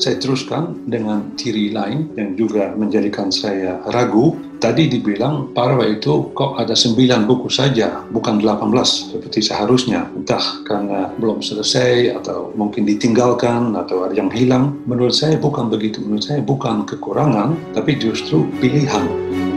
saya 0.00 0.16
teruskan 0.16 0.88
dengan 0.88 1.36
ciri 1.36 1.70
lain 1.70 2.16
yang 2.16 2.32
juga 2.34 2.72
menjadikan 2.72 3.28
saya 3.28 3.84
ragu. 3.92 4.34
Tadi 4.60 4.92
dibilang 4.92 5.56
Parwa 5.56 5.88
itu 5.88 6.36
kok 6.36 6.60
ada 6.60 6.76
sembilan 6.76 7.24
buku 7.24 7.48
saja, 7.48 8.04
bukan 8.12 8.40
18 8.40 9.16
seperti 9.16 9.40
seharusnya. 9.40 10.04
Entah 10.12 10.64
karena 10.68 11.08
belum 11.16 11.40
selesai 11.40 12.12
atau 12.20 12.52
mungkin 12.52 12.84
ditinggalkan 12.84 13.72
atau 13.72 14.04
ada 14.04 14.12
yang 14.12 14.28
hilang. 14.28 14.76
Menurut 14.84 15.16
saya 15.16 15.40
bukan 15.40 15.72
begitu. 15.72 16.04
Menurut 16.04 16.28
saya 16.28 16.44
bukan 16.44 16.84
kekurangan, 16.84 17.56
tapi 17.72 17.96
justru 17.96 18.44
pilihan. 18.60 19.49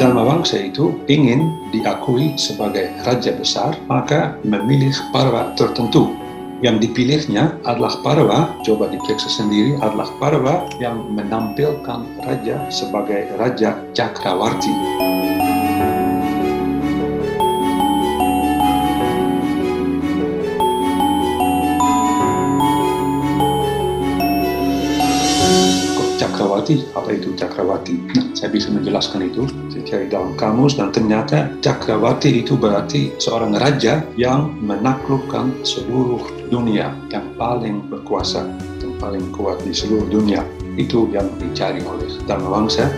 Dharma 0.00 0.24
Wangsa 0.24 0.56
itu 0.56 0.96
ingin 1.12 1.52
diakui 1.76 2.32
sebagai 2.40 2.88
raja 3.04 3.36
besar, 3.36 3.76
maka 3.84 4.32
memilih 4.48 4.96
parwa 5.12 5.52
tertentu. 5.60 6.16
Yang 6.64 6.88
dipilihnya 6.88 7.52
adalah 7.68 7.92
parwa, 8.00 8.48
coba 8.64 8.88
diperiksa 8.88 9.28
sendiri, 9.28 9.76
adalah 9.84 10.08
parwa 10.16 10.64
yang 10.80 11.04
menampilkan 11.12 12.00
raja 12.24 12.56
sebagai 12.72 13.28
raja 13.36 13.76
Cakrawarti. 13.92 14.72
Cakrawati, 26.50 26.82
apa 26.98 27.10
itu 27.14 27.28
Cakrawati? 27.38 27.94
Nah, 28.10 28.26
saya 28.34 28.50
bisa 28.50 28.74
menjelaskan 28.74 29.22
itu. 29.22 29.46
Saya 29.70 29.82
cari 29.86 30.06
dalam 30.10 30.34
kamus 30.34 30.74
dan 30.74 30.90
ternyata 30.90 31.46
Cakrawati 31.62 32.42
itu 32.42 32.58
berarti 32.58 33.14
seorang 33.22 33.54
raja 33.54 34.02
yang 34.18 34.58
menaklukkan 34.58 35.62
seluruh 35.62 36.18
dunia, 36.50 36.90
yang 37.14 37.30
paling 37.38 37.86
berkuasa, 37.86 38.50
yang 38.82 38.98
paling 38.98 39.30
kuat 39.30 39.62
di 39.62 39.70
seluruh 39.70 40.10
dunia. 40.10 40.42
Itu 40.74 41.06
yang 41.14 41.30
dicari 41.38 41.86
oleh 41.86 42.18
Dharma 42.26 42.50
Wangsa. 42.50 42.90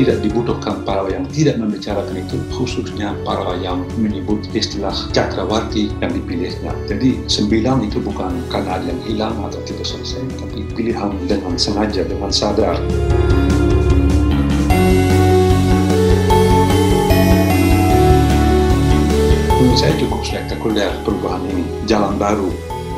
Tidak 0.00 0.24
dibutuhkan 0.24 0.80
para 0.88 1.04
yang 1.12 1.28
tidak 1.28 1.60
membicarakan 1.60 2.24
itu, 2.24 2.40
khususnya 2.56 3.12
para 3.20 3.52
yang 3.60 3.84
menyebut 4.00 4.40
istilah 4.56 4.96
Cakrawarti 5.12 5.92
yang 6.00 6.08
dipilihnya. 6.16 6.72
Jadi 6.88 7.28
sembilan 7.28 7.84
itu 7.84 8.00
bukan 8.00 8.32
karena 8.48 8.80
ada 8.80 8.86
yang 8.88 9.00
hilang 9.04 9.36
atau 9.44 9.60
tidak 9.68 9.84
selesai, 9.84 10.24
tapi 10.40 10.64
pilihan 10.72 11.12
dengan 11.28 11.52
sengaja, 11.60 12.08
dengan 12.08 12.32
sadar. 12.32 12.80
Menurut 19.60 19.76
saya 19.76 19.92
cukup 20.00 20.24
spektakuler 20.24 20.96
perubahan 21.04 21.44
ini, 21.52 21.64
jalan 21.84 22.16
baru 22.16 22.48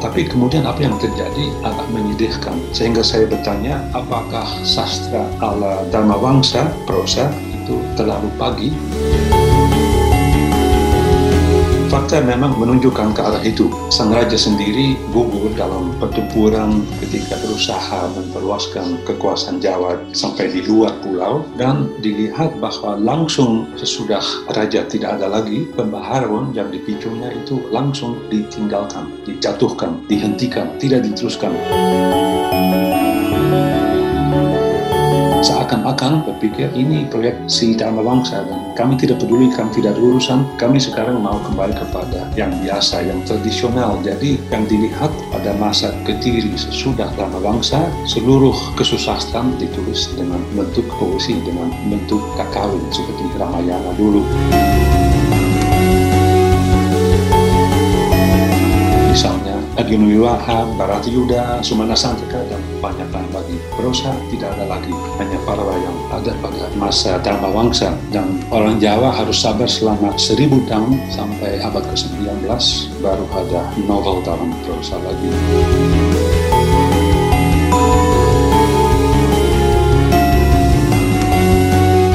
tapi 0.02 0.26
kemudian 0.26 0.66
apa 0.66 0.82
yang 0.82 0.98
terjadi 0.98 1.54
agak 1.62 1.86
menyedihkan. 1.94 2.58
Sehingga 2.74 3.06
saya 3.06 3.30
bertanya, 3.30 3.78
apakah 3.94 4.44
sastra 4.66 5.22
ala 5.38 5.86
Dharma 5.94 6.18
Wangsa, 6.18 6.66
prosa, 6.84 7.30
itu 7.54 7.78
terlalu 7.94 8.26
pagi? 8.34 8.74
Fakta 12.02 12.18
memang 12.18 12.58
menunjukkan 12.58 13.14
ke 13.14 13.22
arah 13.22 13.44
itu. 13.46 13.70
Sang 13.86 14.10
raja 14.10 14.34
sendiri 14.34 14.98
gugur 15.14 15.54
dalam 15.54 15.94
pertempuran 16.02 16.82
ketika 16.98 17.38
berusaha 17.38 18.10
memperluaskan 18.18 19.06
kekuasaan 19.06 19.62
Jawa 19.62 20.02
sampai 20.10 20.50
di 20.50 20.66
luar 20.66 20.98
pulau 20.98 21.46
dan 21.54 21.86
dilihat 22.02 22.58
bahwa 22.58 22.98
langsung 22.98 23.70
sesudah 23.78 24.18
raja 24.50 24.82
tidak 24.90 25.14
ada 25.14 25.30
lagi, 25.30 25.62
pembaharuan 25.78 26.50
yang 26.58 26.74
dipicunya 26.74 27.30
itu 27.38 27.62
langsung 27.70 28.18
ditinggalkan, 28.34 29.06
dijatuhkan, 29.22 30.02
dihentikan, 30.10 30.74
tidak 30.82 31.06
diteruskan 31.06 31.54
seakan-akan 35.82 36.22
berpikir 36.30 36.70
ini 36.78 37.10
proyek 37.10 37.34
si 37.50 37.74
Dharma 37.74 38.06
Bangsa 38.06 38.46
dan 38.46 38.70
kami 38.78 38.94
tidak 38.94 39.18
peduli, 39.18 39.50
kami 39.50 39.74
tidak 39.74 39.98
ada 39.98 40.02
urusan, 40.14 40.46
kami 40.54 40.78
sekarang 40.78 41.18
mau 41.18 41.42
kembali 41.42 41.74
kepada 41.74 42.30
yang 42.38 42.54
biasa, 42.62 43.02
yang 43.02 43.18
tradisional. 43.26 43.98
Jadi 44.06 44.38
yang 44.54 44.62
dilihat 44.70 45.10
pada 45.34 45.50
masa 45.58 45.90
Ketiri 46.06 46.54
sesudah 46.54 47.10
Dharma 47.18 47.42
Bangsa, 47.42 47.90
seluruh 48.06 48.54
kesusastraan 48.78 49.58
ditulis 49.58 50.06
dengan 50.14 50.38
bentuk 50.54 50.86
poesi, 51.02 51.34
dengan 51.42 51.74
bentuk 51.90 52.22
kakawin 52.38 52.86
seperti 52.94 53.26
Ramayana 53.34 53.90
dulu. 53.98 54.22
Aginu 59.92 60.24
Wiwaha, 60.24 60.72
Yuda, 61.04 61.60
Sumana 61.60 61.92
Santika, 61.92 62.40
dan 62.48 62.64
banyak 62.80 63.12
lagi. 63.12 63.60
Prosa 63.76 64.16
tidak 64.32 64.56
ada 64.56 64.64
lagi, 64.64 64.88
hanya 65.20 65.36
parwa 65.44 65.76
yang 65.76 65.92
ada 66.08 66.32
pada 66.40 66.64
masa 66.80 67.20
Dharma 67.20 67.52
Wangsa. 67.52 67.92
Dan 68.08 68.40
orang 68.48 68.80
Jawa 68.80 69.12
harus 69.12 69.44
sabar 69.44 69.68
selama 69.68 70.16
seribu 70.16 70.64
tahun 70.64 70.96
sampai 71.12 71.60
abad 71.60 71.84
ke-19 71.92 72.24
baru 73.04 73.28
ada 73.36 73.68
novel 73.84 74.24
dalam 74.24 74.56
prosa 74.64 74.96
lagi. 74.96 75.28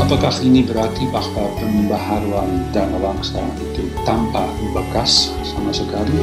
Apakah 0.01 0.33
ini 0.41 0.65
berarti 0.65 1.05
bahwa 1.13 1.45
pembaharuan 1.61 2.73
Dharma 2.73 3.13
Wangsa 3.13 3.45
itu 3.61 3.85
tanpa 4.01 4.49
bekas 4.73 5.29
sama 5.45 5.69
sekali? 5.69 6.17